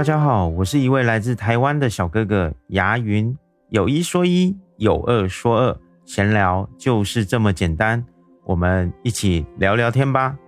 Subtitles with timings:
[0.00, 3.36] 大家好，我是一位来自台湾的小哥哥牙云。
[3.68, 8.02] 有一说一，有二说二，闲聊就是这么简单，
[8.46, 10.38] 我们一起聊聊天吧。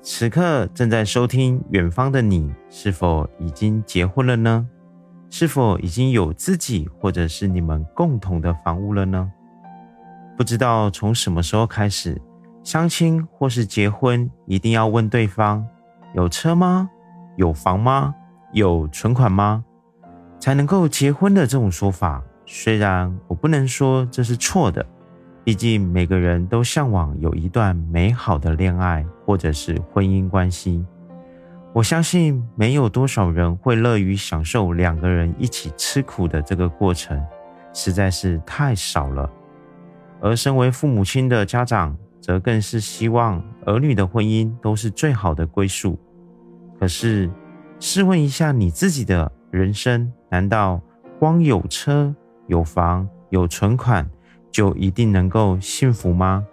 [0.00, 4.66] 此刻正在收听远方的你，是否已经结婚了呢？
[5.28, 9.30] 是否已经有自己或者是你们共同的房屋了呢？
[10.38, 12.18] 不知道从什么时候开始，
[12.64, 15.62] 相亲或是结婚一定要问对方
[16.14, 16.88] 有车吗？
[17.36, 18.14] 有房吗？
[18.52, 19.64] 有存款吗？
[20.38, 24.84] 才能够结婚的这种说法，虽然我不能说这是错的，
[25.44, 30.84] 毕竟每个人都向往有一段美好的恋爱或者是婚姻关系。
[31.72, 37.18] 我相信没有多少人会乐于享受两个人一起吃苦的这个过程，
[37.72, 39.30] 实在是太少了。
[40.20, 45.98] 而身为父母亲的家长，则更是希望儿女的婚姻都是最好的归宿。
[46.78, 47.30] 可是，
[47.84, 50.80] 试问一下你自己的人生，难道
[51.18, 52.14] 光有车、
[52.46, 54.08] 有房、有存款
[54.52, 56.46] 就一定能够幸福吗？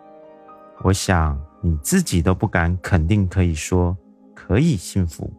[0.81, 3.95] 我想你自己都不敢肯定，可以说。
[4.33, 5.31] 可以幸福。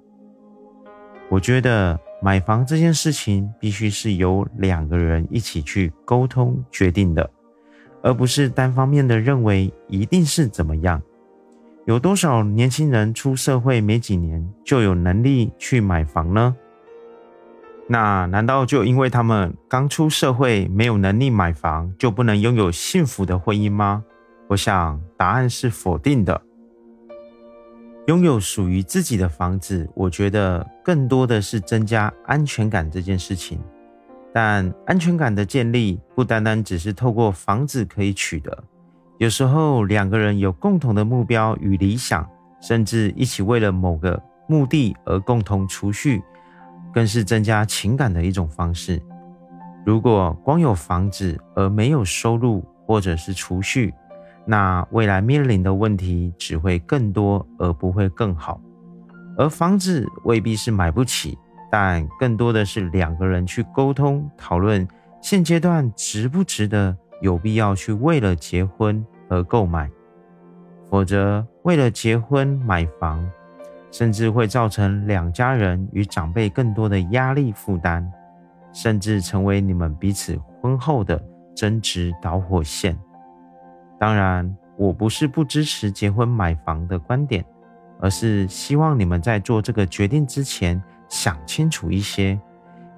[1.29, 7.29] 我觉得买房这件事情必须是由两个人一起去沟通决定的，
[8.01, 11.03] 而不是单方面的认为一定是怎么样。
[11.91, 16.55] 有多少年轻人出社会没几年就有能力去买房呢？
[17.89, 24.05] 那难道就因为他们刚出社会没有能力买房，就不能拥有幸福的婚姻吗？
[24.47, 26.41] 我想答案是否定的。
[28.07, 33.61] 拥有属于自己的房子，我觉得更多的是增加安全感这件事情。
[34.33, 38.63] 但安全感的建立不单单只是透过房子可以取得，
[39.21, 42.27] 有时候两个人有共同的目标与理想，
[42.59, 44.19] 甚至一起为了某个
[44.49, 46.23] 目的而共同储蓄，
[46.91, 48.99] 更是增加情感的一种方式。
[49.85, 53.93] 如果光有房子而没有收入或者是储蓄，
[54.47, 58.59] 那未来面临的问题只会更多，而不会更好。
[59.37, 61.37] 而房子未必是买不起，
[61.71, 64.89] 但更多的是两个人去沟通讨论，
[65.21, 69.91] 现阶段值不值得，有必要去为了结婚而购买。
[70.89, 73.25] 否则，为了结婚买房，
[73.93, 78.11] 甚至会造成两家人与长辈更多的压力负担，
[78.73, 81.23] 甚至成为你们彼此婚后的
[81.55, 82.99] 争执导火线。
[83.99, 87.45] 当然，我不是不支持结婚买房的观点，
[88.01, 92.41] 而是希望你们在做这个决定之前想清楚一些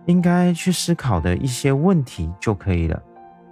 [0.07, 3.03] 应该去思考的一些问题就可以了。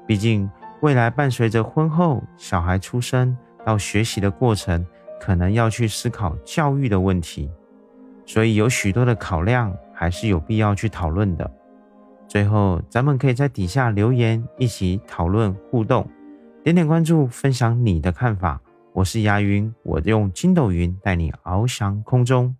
[0.07, 4.85] 毕竟，未来伴随着婚后小孩出生到学习的过程，
[5.21, 7.51] 可能要去思考教育的问题，
[8.25, 11.51] 所以有许多的考量还是有必要去讨论的。
[12.27, 16.09] 最后，咱们可以在底下留言，一起讨论互动。
[16.63, 18.61] 点点关注，分享你的看法。
[18.93, 22.57] 我是牙云，我用筋斗云带你翱翔空中。